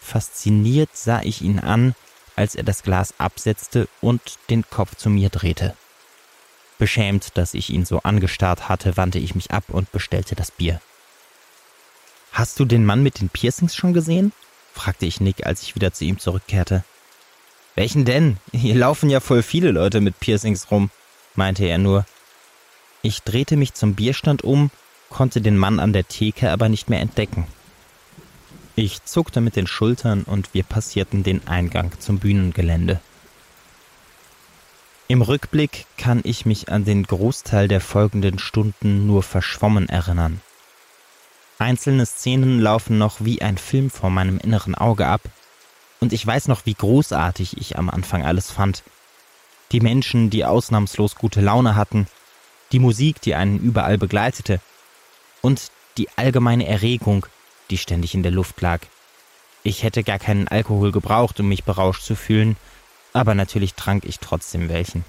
Fasziniert 0.00 0.96
sah 0.96 1.20
ich 1.22 1.42
ihn 1.42 1.58
an, 1.58 1.94
als 2.36 2.54
er 2.54 2.62
das 2.62 2.82
Glas 2.82 3.14
absetzte 3.18 3.88
und 4.00 4.38
den 4.48 4.68
Kopf 4.68 4.94
zu 4.94 5.10
mir 5.10 5.28
drehte. 5.28 5.76
Beschämt, 6.78 7.36
dass 7.36 7.54
ich 7.54 7.70
ihn 7.70 7.84
so 7.84 8.00
angestarrt 8.00 8.68
hatte, 8.68 8.96
wandte 8.96 9.18
ich 9.18 9.34
mich 9.34 9.50
ab 9.50 9.64
und 9.68 9.92
bestellte 9.92 10.34
das 10.34 10.50
Bier. 10.50 10.80
Hast 12.32 12.60
du 12.60 12.64
den 12.66 12.84
Mann 12.84 13.02
mit 13.02 13.20
den 13.20 13.30
Piercings 13.30 13.74
schon 13.74 13.94
gesehen? 13.94 14.32
fragte 14.74 15.06
ich 15.06 15.20
Nick, 15.20 15.46
als 15.46 15.62
ich 15.62 15.74
wieder 15.74 15.92
zu 15.92 16.04
ihm 16.04 16.18
zurückkehrte. 16.18 16.84
Welchen 17.76 18.04
denn? 18.04 18.36
Hier 18.52 18.74
laufen 18.74 19.08
ja 19.08 19.20
voll 19.20 19.42
viele 19.42 19.70
Leute 19.70 20.00
mit 20.00 20.20
Piercings 20.20 20.70
rum, 20.70 20.90
meinte 21.34 21.64
er 21.64 21.78
nur. 21.78 22.04
Ich 23.00 23.22
drehte 23.22 23.56
mich 23.56 23.72
zum 23.72 23.94
Bierstand 23.94 24.42
um, 24.42 24.70
konnte 25.08 25.40
den 25.40 25.56
Mann 25.56 25.80
an 25.80 25.92
der 25.92 26.08
Theke 26.08 26.50
aber 26.50 26.68
nicht 26.68 26.90
mehr 26.90 27.00
entdecken. 27.00 27.46
Ich 28.74 29.04
zuckte 29.04 29.40
mit 29.40 29.56
den 29.56 29.66
Schultern 29.66 30.24
und 30.24 30.52
wir 30.52 30.62
passierten 30.62 31.22
den 31.22 31.46
Eingang 31.46 31.92
zum 31.98 32.18
Bühnengelände. 32.18 33.00
Im 35.08 35.22
Rückblick 35.22 35.86
kann 35.96 36.20
ich 36.24 36.46
mich 36.46 36.68
an 36.68 36.84
den 36.84 37.04
Großteil 37.04 37.68
der 37.68 37.80
folgenden 37.80 38.40
Stunden 38.40 39.06
nur 39.06 39.22
verschwommen 39.22 39.88
erinnern. 39.88 40.40
Einzelne 41.60 42.06
Szenen 42.06 42.58
laufen 42.58 42.98
noch 42.98 43.18
wie 43.20 43.40
ein 43.40 43.56
Film 43.56 43.88
vor 43.88 44.10
meinem 44.10 44.38
inneren 44.38 44.74
Auge 44.74 45.06
ab, 45.06 45.22
und 46.00 46.12
ich 46.12 46.26
weiß 46.26 46.48
noch, 46.48 46.66
wie 46.66 46.74
großartig 46.74 47.56
ich 47.56 47.78
am 47.78 47.88
Anfang 47.88 48.24
alles 48.24 48.50
fand. 48.50 48.82
Die 49.70 49.80
Menschen, 49.80 50.28
die 50.28 50.44
ausnahmslos 50.44 51.14
gute 51.14 51.40
Laune 51.40 51.76
hatten, 51.76 52.08
die 52.72 52.80
Musik, 52.80 53.20
die 53.20 53.36
einen 53.36 53.60
überall 53.60 53.98
begleitete, 53.98 54.60
und 55.40 55.70
die 55.98 56.08
allgemeine 56.16 56.66
Erregung, 56.66 57.26
die 57.70 57.78
ständig 57.78 58.14
in 58.14 58.24
der 58.24 58.32
Luft 58.32 58.60
lag. 58.60 58.80
Ich 59.62 59.84
hätte 59.84 60.02
gar 60.02 60.18
keinen 60.18 60.48
Alkohol 60.48 60.90
gebraucht, 60.90 61.38
um 61.38 61.48
mich 61.48 61.62
berauscht 61.62 62.02
zu 62.02 62.16
fühlen, 62.16 62.56
aber 63.16 63.34
natürlich 63.34 63.72
trank 63.72 64.04
ich 64.04 64.18
trotzdem 64.18 64.68
welchen. 64.68 65.02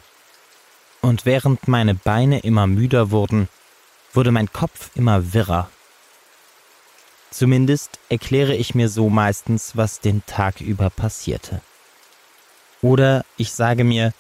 Und 1.02 1.26
während 1.26 1.68
meine 1.68 1.94
Beine 1.94 2.40
immer 2.40 2.66
müder 2.66 3.12
wurden, 3.12 3.50
wurde 4.14 4.32
mein 4.32 4.52
Kopf 4.52 4.92
immer 4.96 5.34
wirrer. 5.34 5.70
Zumindest 7.32 8.00
erkläre 8.08 8.56
ich 8.56 8.74
mir 8.74 8.88
so 8.88 9.10
meistens, 9.10 9.76
was 9.76 10.00
den 10.00 10.26
Tag 10.26 10.62
über 10.62 10.90
passierte. 10.90 11.62
Oder 12.82 13.26
ich 13.36 13.52
sage 13.52 13.84
mir, 13.84 14.14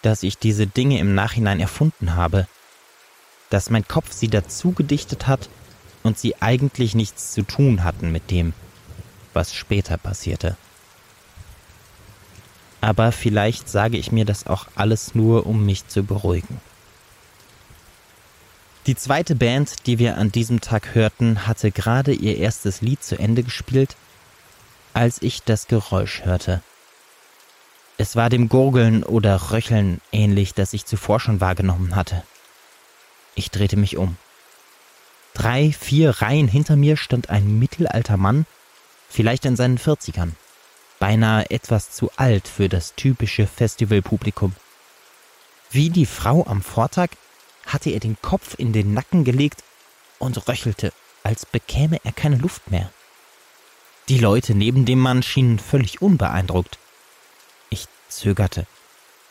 dass 0.00 0.22
ich 0.22 0.38
diese 0.38 0.66
Dinge 0.66 0.98
im 0.98 1.14
Nachhinein 1.14 1.60
erfunden 1.60 2.16
habe, 2.16 2.48
dass 3.50 3.68
mein 3.68 3.86
Kopf 3.86 4.10
sie 4.12 4.28
dazu 4.28 4.72
gedichtet 4.72 5.26
hat 5.26 5.50
und 6.02 6.18
sie 6.18 6.40
eigentlich 6.40 6.94
nichts 6.94 7.32
zu 7.32 7.42
tun 7.42 7.84
hatten 7.84 8.10
mit 8.10 8.30
dem, 8.30 8.54
was 9.34 9.54
später 9.54 9.98
passierte. 9.98 10.56
Aber 12.84 13.12
vielleicht 13.12 13.70
sage 13.70 13.96
ich 13.96 14.12
mir 14.12 14.26
das 14.26 14.46
auch 14.46 14.66
alles 14.74 15.14
nur, 15.14 15.46
um 15.46 15.64
mich 15.64 15.88
zu 15.88 16.02
beruhigen. 16.02 16.60
Die 18.86 18.94
zweite 18.94 19.34
Band, 19.34 19.86
die 19.86 19.98
wir 19.98 20.18
an 20.18 20.30
diesem 20.30 20.60
Tag 20.60 20.94
hörten, 20.94 21.46
hatte 21.46 21.70
gerade 21.70 22.12
ihr 22.12 22.36
erstes 22.36 22.82
Lied 22.82 23.02
zu 23.02 23.18
Ende 23.18 23.42
gespielt, 23.42 23.96
als 24.92 25.22
ich 25.22 25.42
das 25.42 25.66
Geräusch 25.66 26.26
hörte. 26.26 26.60
Es 27.96 28.16
war 28.16 28.28
dem 28.28 28.50
Gurgeln 28.50 29.02
oder 29.02 29.50
Röcheln 29.50 30.02
ähnlich, 30.12 30.52
das 30.52 30.74
ich 30.74 30.84
zuvor 30.84 31.20
schon 31.20 31.40
wahrgenommen 31.40 31.96
hatte. 31.96 32.22
Ich 33.34 33.50
drehte 33.50 33.78
mich 33.78 33.96
um. 33.96 34.18
Drei, 35.32 35.72
vier 35.72 36.10
Reihen 36.10 36.48
hinter 36.48 36.76
mir 36.76 36.98
stand 36.98 37.30
ein 37.30 37.58
mittelalter 37.58 38.18
Mann, 38.18 38.44
vielleicht 39.08 39.46
in 39.46 39.56
seinen 39.56 39.78
Vierzigern 39.78 40.36
beinahe 40.98 41.50
etwas 41.50 41.90
zu 41.90 42.10
alt 42.16 42.48
für 42.48 42.68
das 42.68 42.94
typische 42.94 43.46
Festivalpublikum. 43.46 44.54
Wie 45.70 45.90
die 45.90 46.06
Frau 46.06 46.46
am 46.46 46.62
Vortag 46.62 47.10
hatte 47.66 47.90
er 47.90 48.00
den 48.00 48.16
Kopf 48.20 48.54
in 48.58 48.72
den 48.72 48.94
Nacken 48.94 49.24
gelegt 49.24 49.64
und 50.18 50.48
röchelte, 50.48 50.92
als 51.22 51.46
bekäme 51.46 52.00
er 52.04 52.12
keine 52.12 52.36
Luft 52.36 52.70
mehr. 52.70 52.90
Die 54.08 54.18
Leute 54.18 54.54
neben 54.54 54.84
dem 54.84 54.98
Mann 54.98 55.22
schienen 55.22 55.58
völlig 55.58 56.02
unbeeindruckt. 56.02 56.78
Ich 57.70 57.86
zögerte, 58.08 58.66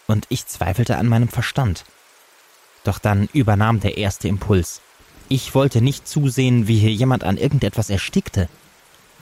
und 0.07 0.25
ich 0.29 0.47
zweifelte 0.47 0.97
an 0.97 1.07
meinem 1.07 1.29
Verstand. 1.29 1.85
Doch 2.83 2.99
dann 2.99 3.29
übernahm 3.33 3.79
der 3.79 3.97
erste 3.97 4.27
Impuls. 4.27 4.81
Ich 5.29 5.55
wollte 5.55 5.81
nicht 5.81 6.07
zusehen, 6.07 6.67
wie 6.67 6.77
hier 6.77 6.91
jemand 6.91 7.23
an 7.23 7.37
irgendetwas 7.37 7.89
erstickte. 7.89 8.49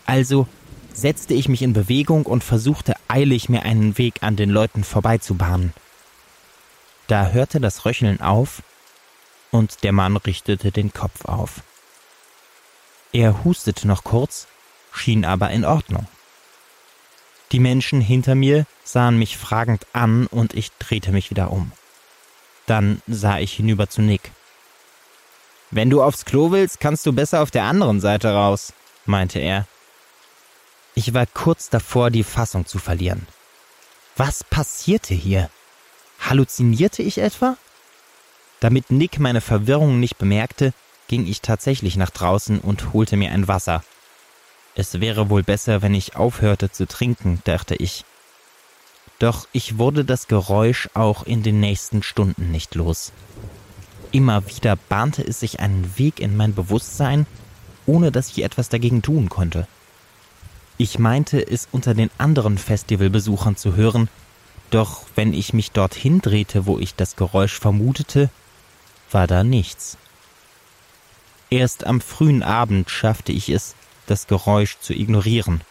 Also 0.05 0.47
setzte 0.93 1.33
ich 1.33 1.47
mich 1.47 1.61
in 1.61 1.73
Bewegung 1.73 2.25
und 2.25 2.43
versuchte 2.43 2.95
eilig 3.07 3.49
mir 3.49 3.63
einen 3.63 3.97
Weg 3.97 4.21
an 4.21 4.35
den 4.35 4.49
Leuten 4.49 4.83
vorbeizubahnen. 4.83 5.73
Da 7.07 7.29
hörte 7.29 7.59
das 7.59 7.85
Röcheln 7.85 8.21
auf 8.21 8.63
und 9.51 9.83
der 9.83 9.91
Mann 9.91 10.17
richtete 10.17 10.71
den 10.71 10.93
Kopf 10.93 11.25
auf. 11.25 11.61
Er 13.13 13.43
hustete 13.43 13.87
noch 13.87 14.03
kurz, 14.03 14.47
schien 14.93 15.25
aber 15.25 15.49
in 15.51 15.65
Ordnung. 15.65 16.07
Die 17.51 17.59
Menschen 17.59 17.99
hinter 17.99 18.35
mir 18.35 18.65
sahen 18.83 19.17
mich 19.17 19.37
fragend 19.37 19.85
an 19.91 20.27
und 20.27 20.53
ich 20.53 20.71
drehte 20.79 21.11
mich 21.11 21.29
wieder 21.29 21.51
um. 21.51 21.73
Dann 22.65 23.01
sah 23.07 23.39
ich 23.39 23.53
hinüber 23.53 23.89
zu 23.89 24.01
Nick. 24.01 24.31
Wenn 25.69 25.89
du 25.89 26.01
aufs 26.01 26.23
Klo 26.23 26.51
willst, 26.51 26.79
kannst 26.79 27.05
du 27.05 27.11
besser 27.11 27.41
auf 27.41 27.51
der 27.51 27.63
anderen 27.63 27.99
Seite 27.99 28.33
raus, 28.33 28.73
meinte 29.05 29.39
er 29.39 29.67
ich 30.95 31.13
war 31.13 31.25
kurz 31.25 31.69
davor, 31.69 32.09
die 32.09 32.23
Fassung 32.23 32.65
zu 32.65 32.79
verlieren. 32.79 33.27
Was 34.15 34.43
passierte 34.43 35.13
hier? 35.13 35.49
Halluzinierte 36.19 37.01
ich 37.01 37.17
etwa? 37.17 37.57
Damit 38.59 38.91
Nick 38.91 39.19
meine 39.19 39.41
Verwirrung 39.41 39.99
nicht 39.99 40.17
bemerkte, 40.17 40.73
ging 41.07 41.25
ich 41.25 41.41
tatsächlich 41.41 41.95
nach 41.95 42.11
draußen 42.11 42.59
und 42.59 42.93
holte 42.93 43.17
mir 43.17 43.31
ein 43.31 43.47
Wasser. 43.47 43.83
Es 44.75 45.01
wäre 45.01 45.29
wohl 45.29 45.43
besser, 45.43 45.81
wenn 45.81 45.93
ich 45.93 46.15
aufhörte 46.15 46.71
zu 46.71 46.87
trinken, 46.87 47.41
dachte 47.43 47.75
ich. 47.75 48.05
Doch 49.19 49.47
ich 49.51 49.77
wurde 49.77 50.05
das 50.05 50.27
Geräusch 50.27 50.89
auch 50.93 51.23
in 51.23 51.43
den 51.43 51.59
nächsten 51.59 52.03
Stunden 52.03 52.51
nicht 52.51 52.75
los. 52.75 53.11
Immer 54.11 54.47
wieder 54.47 54.75
bahnte 54.75 55.23
es 55.23 55.39
sich 55.39 55.59
einen 55.59 55.97
Weg 55.97 56.19
in 56.19 56.35
mein 56.35 56.53
Bewusstsein, 56.53 57.25
ohne 57.85 58.11
dass 58.11 58.29
ich 58.29 58.43
etwas 58.43 58.69
dagegen 58.69 59.01
tun 59.01 59.29
konnte. 59.29 59.67
Ich 60.81 60.97
meinte, 60.97 61.47
es 61.47 61.67
unter 61.71 61.93
den 61.93 62.09
anderen 62.17 62.57
Festivalbesuchern 62.57 63.55
zu 63.55 63.75
hören, 63.75 64.09
doch 64.71 65.03
wenn 65.13 65.31
ich 65.31 65.53
mich 65.53 65.69
dorthin 65.69 66.21
drehte, 66.21 66.65
wo 66.65 66.79
ich 66.79 66.95
das 66.95 67.15
Geräusch 67.15 67.59
vermutete, 67.59 68.31
war 69.11 69.27
da 69.27 69.43
nichts. 69.43 69.95
Erst 71.51 71.85
am 71.85 72.01
frühen 72.01 72.41
Abend 72.41 72.89
schaffte 72.89 73.31
ich 73.31 73.49
es, 73.49 73.75
das 74.07 74.25
Geräusch 74.25 74.79
zu 74.79 74.95
ignorieren. 74.95 75.61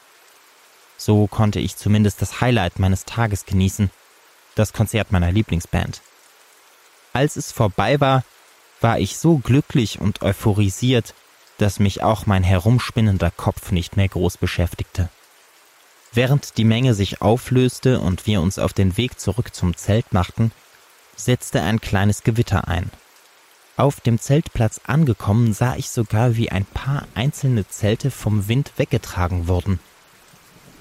So 0.96 1.26
konnte 1.26 1.58
ich 1.58 1.74
zumindest 1.74 2.22
das 2.22 2.40
Highlight 2.40 2.78
meines 2.78 3.04
Tages 3.04 3.46
genießen, 3.46 3.90
das 4.54 4.72
Konzert 4.72 5.10
meiner 5.10 5.32
Lieblingsband. 5.32 6.02
Als 7.12 7.34
es 7.34 7.50
vorbei 7.50 7.98
war, 7.98 8.22
war 8.80 9.00
ich 9.00 9.18
so 9.18 9.38
glücklich 9.38 10.00
und 10.00 10.22
euphorisiert, 10.22 11.14
dass 11.60 11.78
mich 11.78 12.02
auch 12.02 12.26
mein 12.26 12.42
herumspinnender 12.42 13.30
Kopf 13.30 13.70
nicht 13.70 13.96
mehr 13.96 14.08
groß 14.08 14.38
beschäftigte. 14.38 15.10
Während 16.12 16.56
die 16.56 16.64
Menge 16.64 16.94
sich 16.94 17.20
auflöste 17.20 18.00
und 18.00 18.26
wir 18.26 18.40
uns 18.40 18.58
auf 18.58 18.72
den 18.72 18.96
Weg 18.96 19.20
zurück 19.20 19.54
zum 19.54 19.76
Zelt 19.76 20.12
machten, 20.12 20.52
setzte 21.16 21.62
ein 21.62 21.80
kleines 21.80 22.22
Gewitter 22.22 22.66
ein. 22.66 22.90
Auf 23.76 24.00
dem 24.00 24.18
Zeltplatz 24.18 24.80
angekommen 24.86 25.52
sah 25.52 25.76
ich 25.76 25.90
sogar, 25.90 26.36
wie 26.36 26.50
ein 26.50 26.64
paar 26.64 27.06
einzelne 27.14 27.68
Zelte 27.68 28.10
vom 28.10 28.48
Wind 28.48 28.72
weggetragen 28.76 29.46
wurden. 29.46 29.78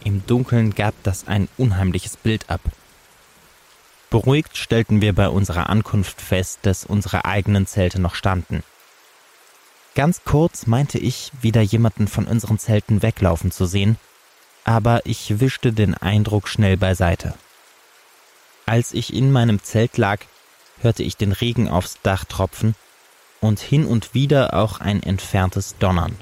Im 0.03 0.25
Dunkeln 0.25 0.75
gab 0.75 0.95
das 1.03 1.27
ein 1.27 1.49
unheimliches 1.57 2.17
Bild 2.17 2.49
ab. 2.49 2.61
Beruhigt 4.09 4.57
stellten 4.57 5.01
wir 5.01 5.13
bei 5.13 5.29
unserer 5.29 5.69
Ankunft 5.69 6.19
fest, 6.19 6.59
dass 6.63 6.85
unsere 6.85 7.25
eigenen 7.25 7.67
Zelte 7.67 7.99
noch 8.01 8.15
standen. 8.15 8.63
Ganz 9.95 10.21
kurz 10.23 10.67
meinte 10.67 10.97
ich, 10.97 11.31
wieder 11.41 11.61
jemanden 11.61 12.07
von 12.07 12.25
unseren 12.25 12.59
Zelten 12.59 13.01
weglaufen 13.01 13.51
zu 13.51 13.65
sehen, 13.65 13.97
aber 14.63 15.05
ich 15.05 15.39
wischte 15.39 15.73
den 15.73 15.93
Eindruck 15.95 16.47
schnell 16.47 16.77
beiseite. 16.77 17.33
Als 18.65 18.93
ich 18.93 19.13
in 19.13 19.31
meinem 19.31 19.63
Zelt 19.63 19.97
lag, 19.97 20.19
hörte 20.81 21.03
ich 21.03 21.17
den 21.17 21.31
Regen 21.31 21.69
aufs 21.69 21.97
Dach 22.03 22.23
tropfen 22.23 22.75
und 23.41 23.59
hin 23.59 23.85
und 23.85 24.13
wieder 24.13 24.53
auch 24.53 24.79
ein 24.79 25.01
entferntes 25.01 25.75
Donnern. 25.79 26.15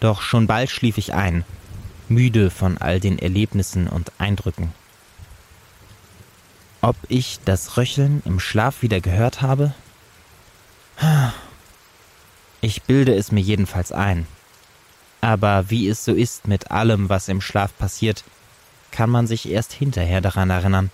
Doch 0.00 0.22
schon 0.22 0.46
bald 0.46 0.70
schlief 0.70 0.96
ich 0.98 1.12
ein, 1.14 1.44
müde 2.08 2.50
von 2.50 2.78
all 2.78 3.00
den 3.00 3.18
Erlebnissen 3.18 3.88
und 3.88 4.12
Eindrücken. 4.18 4.72
Ob 6.80 6.96
ich 7.08 7.40
das 7.44 7.76
Röcheln 7.76 8.22
im 8.24 8.38
Schlaf 8.38 8.82
wieder 8.82 9.00
gehört 9.00 9.42
habe? 9.42 9.74
Ich 12.60 12.82
bilde 12.82 13.14
es 13.14 13.32
mir 13.32 13.40
jedenfalls 13.40 13.92
ein. 13.92 14.26
Aber 15.20 15.70
wie 15.70 15.88
es 15.88 16.04
so 16.04 16.12
ist 16.12 16.46
mit 16.48 16.70
allem, 16.70 17.08
was 17.08 17.28
im 17.28 17.40
Schlaf 17.40 17.76
passiert, 17.76 18.24
kann 18.90 19.10
man 19.10 19.26
sich 19.26 19.48
erst 19.48 19.72
hinterher 19.72 20.20
daran 20.20 20.50
erinnern. 20.50 20.90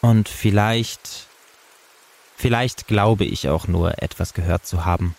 Und 0.00 0.28
vielleicht, 0.28 1.26
vielleicht 2.36 2.86
glaube 2.86 3.24
ich 3.24 3.48
auch 3.48 3.66
nur 3.66 4.02
etwas 4.02 4.34
gehört 4.34 4.66
zu 4.66 4.84
haben. 4.84 5.16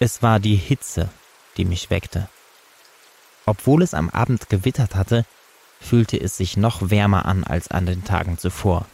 Es 0.00 0.22
war 0.22 0.40
die 0.40 0.56
Hitze, 0.56 1.10
die 1.56 1.64
mich 1.64 1.90
weckte. 1.90 2.28
Obwohl 3.46 3.82
es 3.82 3.94
am 3.94 4.10
Abend 4.10 4.48
gewittert 4.48 4.94
hatte, 4.94 5.24
fühlte 5.80 6.20
es 6.20 6.36
sich 6.36 6.56
noch 6.56 6.90
wärmer 6.90 7.26
an 7.26 7.44
als 7.44 7.68
an 7.68 7.86
den 7.86 8.04
Tagen 8.04 8.38
zuvor. 8.38 8.86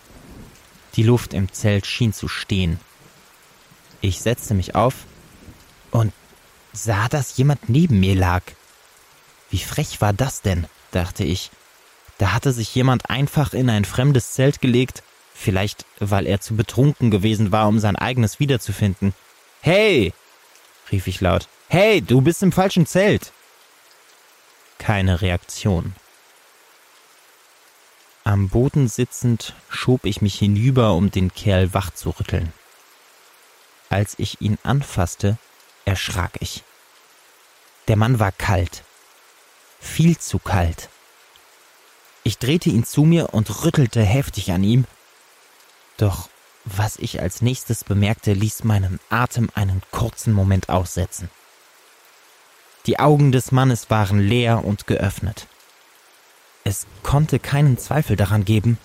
Die 0.97 1.03
Luft 1.03 1.35
im 1.35 1.53
Zelt 1.53 1.87
schien 1.87 2.13
zu 2.13 2.29
stehen. 2.29 2.79
Ich 4.05 4.21
setzte 4.21 4.53
mich 4.53 4.75
auf 4.75 5.07
und 5.91 6.13
sah, 6.75 7.09
dass 7.09 7.39
jemand 7.39 7.71
neben 7.71 8.01
mir 8.01 8.15
lag. 8.15 8.43
Wie 9.49 9.61
frech 9.61 10.03
war 10.03 10.13
das 10.13 10.43
denn, 10.43 10.67
dachte 10.91 11.25
ich. 11.25 11.51
Da 12.19 12.35
hatte 12.35 12.53
sich 12.53 12.75
jemand 12.75 13.09
einfach 13.09 13.55
in 13.55 13.71
ein 13.71 13.87
fremdes 13.87 14.33
Zelt 14.33 14.61
gelegt, 14.61 15.03
vielleicht 15.33 15.87
weil 16.01 16.27
er 16.27 16.43
zu 16.43 16.55
betrunken 16.55 17.11
gewesen 17.11 17.51
war, 17.51 17.67
um 17.67 17.79
sein 17.79 17.97
eigenes 17.97 18.41
wiederzufinden. 18.41 19.15
Hey! 19.63 20.13
rief 20.93 21.07
ich 21.07 21.23
laut. 21.23 21.49
Hey, 21.69 22.03
du 22.03 22.21
bist 22.21 22.43
im 22.43 22.53
falschen 22.53 22.85
Zelt! 22.85 23.33
Keine 24.77 25.23
Reaktion. 25.23 25.95
Am 28.23 28.51
Boden 28.51 28.87
sitzend 28.87 29.55
schob 29.71 30.05
ich 30.05 30.21
mich 30.21 30.39
hinüber, 30.39 30.93
um 30.93 31.11
den 31.11 31.33
Kerl 31.33 31.73
wach 31.73 31.91
zu 31.91 32.11
rütteln. 32.11 32.53
Als 33.95 34.17
ich 34.19 34.41
ihn 34.41 34.59
anfasste, 34.65 35.39
erschrak 35.85 36.33
ich. 36.41 36.65
Der 37.87 37.95
Mann 37.95 38.19
war 38.19 38.33
kalt. 38.33 38.83
Viel 39.79 40.19
zu 40.19 40.41
kalt. 40.41 40.89
Ich 42.25 42.39
drehte 42.39 42.71
ihn 42.71 42.85
zu 42.85 43.05
mir 43.05 43.33
und 43.35 43.65
rüttelte 43.65 44.03
heftig 44.03 44.51
an 44.51 44.65
ihm. 44.65 44.85
Doch 45.97 46.29
was 46.65 46.97
ich 46.97 47.21
als 47.21 47.41
nächstes 47.41 47.85
bemerkte, 47.85 48.33
ließ 48.33 48.65
meinen 48.65 48.99
Atem 49.11 49.49
einen 49.55 49.81
kurzen 49.93 50.33
Moment 50.33 50.71
aussetzen. 50.71 51.31
Die 52.87 52.99
Augen 52.99 53.31
des 53.31 53.53
Mannes 53.53 53.91
waren 53.91 54.19
leer 54.19 54.65
und 54.65 54.89
geöffnet. 54.89 55.47
Es 56.65 56.89
konnte 57.05 57.39
keinen 57.39 57.79
Zweifel 57.79 58.17
daran 58.17 58.45
geben. 58.45 58.77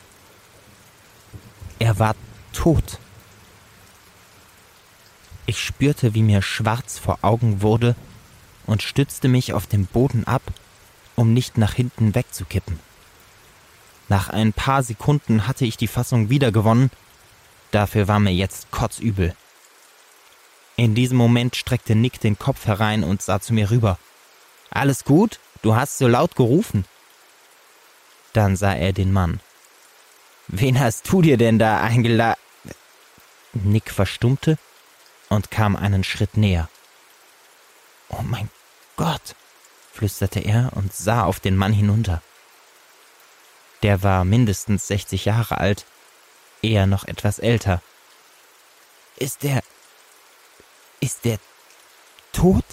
Er 1.80 1.98
war 1.98 2.14
tot. 2.54 3.00
Ich 5.50 5.64
spürte, 5.64 6.14
wie 6.14 6.22
mir 6.22 6.44
schwarz 6.44 7.00
vor 7.00 7.18
Augen 7.24 7.64
wurde 7.64 7.96
und 8.68 8.84
stützte 8.84 9.28
mich 9.28 9.52
auf 9.54 9.66
dem 9.66 9.88
Boden 9.88 10.28
ab, 10.28 10.44
um 11.16 11.34
nicht 11.34 11.58
nach 11.58 11.74
hinten 11.74 12.14
wegzukippen. 12.14 12.80
Nach 14.10 14.30
ein 14.30 14.54
paar 14.54 14.84
Sekunden 14.84 15.48
hatte 15.48 15.66
ich 15.66 15.76
die 15.76 15.88
Fassung 15.88 16.30
wiedergewonnen, 16.30 16.92
dafür 17.72 18.08
war 18.08 18.20
mir 18.20 18.32
jetzt 18.32 18.70
kotzübel. 18.70 19.36
In 20.76 20.94
diesem 20.94 21.18
Moment 21.18 21.56
streckte 21.56 21.96
Nick 21.96 22.20
den 22.20 22.38
Kopf 22.38 22.68
herein 22.68 23.04
und 23.04 23.24
sah 23.24 23.40
zu 23.40 23.56
mir 23.56 23.72
rüber. 23.72 23.98
Alles 24.70 25.04
gut? 25.04 25.40
Du 25.64 25.76
hast 25.76 25.98
so 25.98 26.08
laut 26.08 26.36
gerufen. 26.36 26.86
Dann 28.34 28.56
sah 28.56 28.76
er 28.76 28.94
den 28.94 29.12
Mann. 29.12 29.40
Wen 30.48 30.80
hast 30.80 31.12
du 31.12 31.24
dir 31.24 31.38
denn 31.38 31.58
da 31.58 31.82
eingeladen? 31.82 32.40
Nick 33.54 33.90
verstummte 33.90 34.60
und 35.30 35.52
kam 35.52 35.76
einen 35.76 36.04
Schritt 36.04 36.38
näher. 36.38 36.70
Oh 38.10 38.24
mein 38.24 38.50
Gott, 38.98 39.36
flüsterte 39.94 40.40
er 40.40 40.72
und 40.76 40.94
sah 40.94 41.24
auf 41.24 41.40
den 41.40 41.56
Mann 41.56 41.74
hinunter. 41.74 42.22
Der 43.84 44.04
war 44.04 44.26
mindestens 44.26 44.88
60 44.88 45.26
Jahre 45.26 45.58
alt, 45.58 45.86
eher 46.62 46.86
noch 46.86 47.06
etwas 47.06 47.40
älter. 47.40 47.82
Ist 49.16 49.44
der. 49.44 49.64
Ist 51.00 51.24
der 51.24 51.40
tot? 52.34 52.66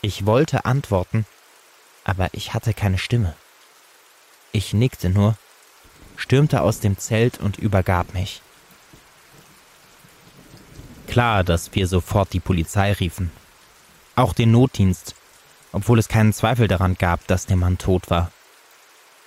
Ich 0.00 0.26
wollte 0.26 0.64
antworten, 0.64 1.26
aber 2.04 2.30
ich 2.32 2.54
hatte 2.54 2.74
keine 2.74 2.98
Stimme. 2.98 3.36
Ich 4.50 4.72
nickte 4.72 5.10
nur, 5.10 5.36
stürmte 6.16 6.62
aus 6.62 6.80
dem 6.80 6.98
Zelt 6.98 7.38
und 7.38 7.56
übergab 7.56 8.14
mich. 8.14 8.42
Klar, 11.10 11.42
dass 11.42 11.74
wir 11.74 11.88
sofort 11.88 12.32
die 12.32 12.38
Polizei 12.38 12.92
riefen. 12.92 13.32
Auch 14.14 14.32
den 14.32 14.52
Notdienst, 14.52 15.16
obwohl 15.72 15.98
es 15.98 16.06
keinen 16.06 16.32
Zweifel 16.32 16.68
daran 16.68 16.94
gab, 16.94 17.26
dass 17.26 17.46
der 17.46 17.56
Mann 17.56 17.78
tot 17.78 18.10
war. 18.10 18.30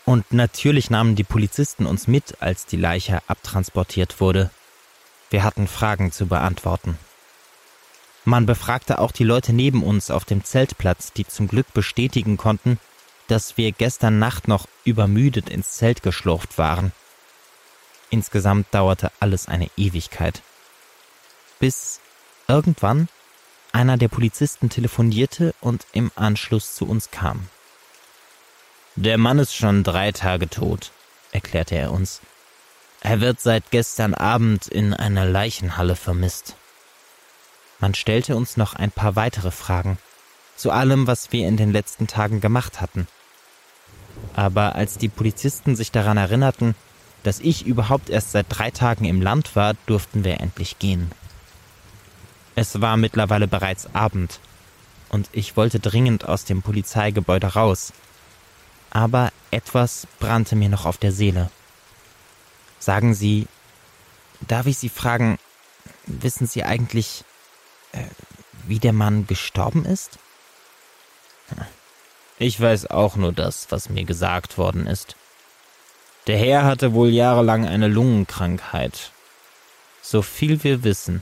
Und 0.06 0.32
natürlich 0.32 0.90
nahmen 0.90 1.16
die 1.16 1.26
Polizisten 1.26 1.86
uns 1.86 2.08
mit, 2.08 2.42
als 2.42 2.66
die 2.66 2.78
Leiche 2.78 3.22
abtransportiert 3.28 4.22
wurde. 4.22 4.50
Wir 5.30 5.44
hatten 5.44 5.68
Fragen 5.68 6.14
zu 6.14 6.28
beantworten. 6.28 6.98
Man 8.24 8.46
befragte 8.46 9.00
auch 9.00 9.12
die 9.12 9.26
Leute 9.26 9.52
neben 9.52 9.84
uns 9.84 10.10
auf 10.10 10.24
dem 10.24 10.46
Zeltplatz, 10.46 11.12
die 11.12 11.28
zum 11.28 11.50
Glück 11.50 11.74
bestätigen 11.74 12.38
konnten, 12.38 12.80
dass 13.28 13.58
wir 13.58 13.74
gestern 13.74 14.20
Nacht 14.20 14.48
noch 14.48 14.70
übermüdet 14.86 15.50
ins 15.50 15.72
Zelt 15.72 16.02
geschlurft 16.02 16.58
waren. 16.58 16.94
Insgesamt 18.10 18.68
dauerte 18.72 19.12
alles 19.20 19.50
eine 19.50 19.70
Ewigkeit. 19.76 20.44
Bis 21.64 22.02
irgendwann 22.50 23.08
einer 23.72 23.96
der 23.96 24.10
Polizisten 24.10 24.68
telefonierte 24.68 25.56
und 25.62 25.88
im 25.94 26.12
Anschluss 26.14 26.76
zu 26.76 26.86
uns 26.86 27.10
kam. 27.10 27.48
Der 28.98 29.18
Mann 29.18 29.40
ist 29.40 29.56
schon 29.56 29.86
drei 29.86 30.12
Tage 30.12 30.50
tot, 30.50 30.92
erklärte 31.32 31.76
er 31.76 31.94
uns. 31.94 32.20
Er 33.00 33.22
wird 33.22 33.40
seit 33.40 33.72
gestern 33.72 34.14
Abend 34.14 34.68
in 34.68 34.94
einer 34.94 35.26
Leichenhalle 35.26 35.96
vermisst. 35.96 36.58
Man 37.80 37.96
stellte 37.96 38.36
uns 38.36 38.58
noch 38.58 38.74
ein 38.74 38.92
paar 38.92 39.16
weitere 39.16 39.52
Fragen 39.52 39.98
zu 40.58 40.70
allem, 40.70 41.08
was 41.08 41.32
wir 41.32 41.48
in 41.48 41.56
den 41.56 41.72
letzten 41.72 42.08
Tagen 42.08 42.42
gemacht 42.42 42.82
hatten. 42.82 43.08
Aber 44.36 44.76
als 44.76 44.98
die 44.98 45.08
Polizisten 45.08 45.78
sich 45.78 45.94
daran 45.94 46.18
erinnerten, 46.18 46.76
dass 47.24 47.40
ich 47.40 47.66
überhaupt 47.66 48.10
erst 48.10 48.34
seit 48.34 48.48
drei 48.50 48.70
Tagen 48.70 49.06
im 49.06 49.22
Land 49.22 49.56
war, 49.56 49.76
durften 49.86 50.26
wir 50.26 50.42
endlich 50.42 50.78
gehen. 50.78 51.10
Es 52.56 52.82
war 52.82 52.98
mittlerweile 52.98 53.48
bereits 53.48 53.94
Abend, 53.96 54.40
und 55.10 55.30
ich 55.32 55.56
wollte 55.56 55.80
dringend 55.80 56.28
aus 56.28 56.46
dem 56.46 56.62
Polizeigebäude 56.62 57.48
raus. 57.54 57.94
Aber 58.90 59.32
etwas 59.52 60.08
brannte 60.20 60.56
mir 60.56 60.70
noch 60.70 60.86
auf 60.86 60.98
der 60.98 61.12
Seele. 61.12 61.50
Sagen 62.80 63.14
Sie, 63.14 63.48
darf 64.48 64.66
ich 64.66 64.78
Sie 64.78 64.90
fragen, 64.90 65.38
wissen 66.06 66.48
Sie 66.48 66.64
eigentlich, 66.64 67.24
äh, 67.92 68.04
wie 68.68 68.80
der 68.80 68.94
Mann 68.94 69.28
gestorben 69.28 69.86
ist? 69.86 70.18
Ich 72.40 72.60
weiß 72.60 72.88
auch 72.88 73.16
nur 73.16 73.34
das, 73.34 73.68
was 73.70 73.90
mir 73.90 74.06
gesagt 74.06 74.58
worden 74.58 74.88
ist. 74.88 75.16
Der 76.28 76.38
Herr 76.38 76.64
hatte 76.64 76.94
wohl 76.94 77.10
jahrelang 77.10 77.68
eine 77.68 77.88
Lungenkrankheit. 77.88 79.12
So 80.02 80.22
viel 80.22 80.64
wir 80.64 80.84
wissen, 80.84 81.22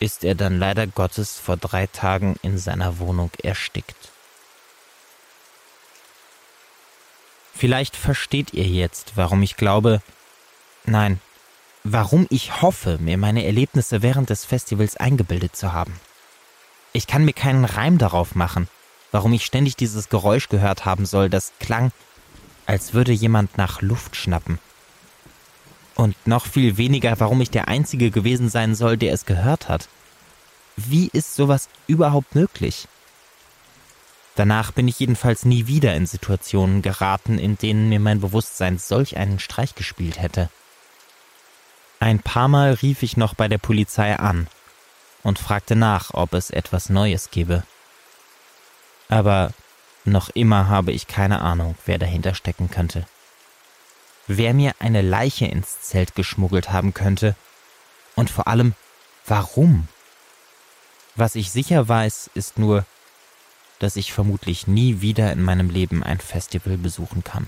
ist 0.00 0.24
er 0.24 0.34
dann 0.34 0.58
leider 0.58 0.86
Gottes 0.86 1.38
vor 1.38 1.56
drei 1.56 1.86
Tagen 1.86 2.36
in 2.42 2.58
seiner 2.58 2.98
Wohnung 2.98 3.30
erstickt. 3.42 4.10
Vielleicht 7.54 7.96
versteht 7.96 8.52
ihr 8.52 8.66
jetzt, 8.66 9.12
warum 9.16 9.42
ich 9.42 9.56
glaube, 9.56 10.02
nein, 10.84 11.20
warum 11.84 12.26
ich 12.30 12.62
hoffe, 12.62 12.98
mir 12.98 13.16
meine 13.16 13.44
Erlebnisse 13.44 14.02
während 14.02 14.30
des 14.30 14.44
Festivals 14.44 14.96
eingebildet 14.96 15.54
zu 15.54 15.72
haben. 15.72 15.98
Ich 16.92 17.06
kann 17.06 17.24
mir 17.24 17.32
keinen 17.32 17.64
Reim 17.64 17.98
darauf 17.98 18.34
machen, 18.34 18.68
warum 19.12 19.32
ich 19.32 19.44
ständig 19.44 19.76
dieses 19.76 20.08
Geräusch 20.08 20.48
gehört 20.48 20.84
haben 20.84 21.06
soll, 21.06 21.30
das 21.30 21.52
klang, 21.60 21.92
als 22.66 22.94
würde 22.94 23.12
jemand 23.12 23.56
nach 23.56 23.82
Luft 23.82 24.16
schnappen. 24.16 24.58
Und 25.94 26.16
noch 26.26 26.46
viel 26.46 26.76
weniger, 26.76 27.18
warum 27.20 27.40
ich 27.40 27.50
der 27.50 27.68
Einzige 27.68 28.10
gewesen 28.10 28.48
sein 28.48 28.74
soll, 28.74 28.96
der 28.96 29.12
es 29.12 29.26
gehört 29.26 29.68
hat. 29.68 29.88
Wie 30.76 31.08
ist 31.12 31.36
sowas 31.36 31.68
überhaupt 31.86 32.34
möglich? 32.34 32.88
Danach 34.34 34.72
bin 34.72 34.88
ich 34.88 34.98
jedenfalls 34.98 35.44
nie 35.44 35.68
wieder 35.68 35.94
in 35.94 36.06
Situationen 36.06 36.82
geraten, 36.82 37.38
in 37.38 37.56
denen 37.56 37.88
mir 37.88 38.00
mein 38.00 38.20
Bewusstsein 38.20 38.78
solch 38.78 39.16
einen 39.16 39.38
Streich 39.38 39.76
gespielt 39.76 40.20
hätte. 40.20 40.50
Ein 42.00 42.18
paar 42.18 42.48
Mal 42.48 42.72
rief 42.72 43.04
ich 43.04 43.16
noch 43.16 43.34
bei 43.34 43.46
der 43.46 43.58
Polizei 43.58 44.16
an 44.18 44.48
und 45.22 45.38
fragte 45.38 45.76
nach, 45.76 46.12
ob 46.12 46.34
es 46.34 46.50
etwas 46.50 46.90
Neues 46.90 47.30
gebe. 47.30 47.62
Aber 49.08 49.52
noch 50.04 50.28
immer 50.30 50.68
habe 50.68 50.90
ich 50.90 51.06
keine 51.06 51.40
Ahnung, 51.40 51.76
wer 51.86 51.98
dahinter 51.98 52.34
stecken 52.34 52.70
könnte. 52.70 53.06
Wer 54.26 54.54
mir 54.54 54.74
eine 54.78 55.02
Leiche 55.02 55.46
ins 55.46 55.82
Zelt 55.82 56.14
geschmuggelt 56.14 56.72
haben 56.72 56.94
könnte 56.94 57.36
und 58.14 58.30
vor 58.30 58.46
allem 58.46 58.74
warum. 59.26 59.88
Was 61.14 61.34
ich 61.34 61.50
sicher 61.50 61.88
weiß, 61.88 62.30
ist 62.34 62.58
nur, 62.58 62.86
dass 63.78 63.96
ich 63.96 64.12
vermutlich 64.12 64.66
nie 64.66 65.00
wieder 65.00 65.32
in 65.32 65.42
meinem 65.42 65.68
Leben 65.68 66.02
ein 66.02 66.18
Festival 66.18 66.78
besuchen 66.78 67.22
kann. 67.22 67.46